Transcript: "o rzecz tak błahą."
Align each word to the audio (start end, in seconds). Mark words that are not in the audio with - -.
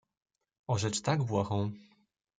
"o 0.67 0.77
rzecz 0.77 1.01
tak 1.01 1.23
błahą." 1.23 1.71